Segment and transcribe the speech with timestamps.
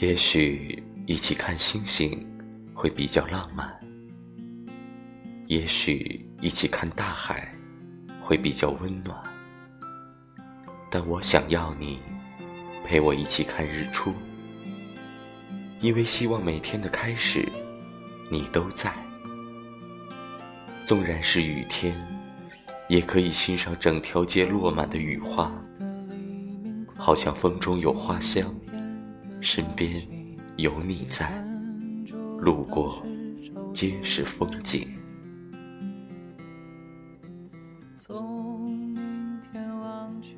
[0.00, 2.26] 也许一起看星星
[2.72, 3.70] 会比较浪漫，
[5.46, 7.54] 也许一起看大海
[8.18, 9.14] 会比较温暖，
[10.90, 11.98] 但我想要你
[12.82, 14.14] 陪我一起看日出，
[15.80, 17.46] 因为希望每天的开始
[18.30, 18.90] 你都在。
[20.82, 21.94] 纵然是雨天，
[22.88, 25.52] 也可以欣赏整条街落满的雨花，
[26.96, 28.50] 好像风中有花香。
[29.40, 30.06] 身边
[30.56, 31.30] 有你在
[32.40, 33.02] 路过
[33.72, 34.86] 皆是风景。
[37.96, 40.36] 从明天望去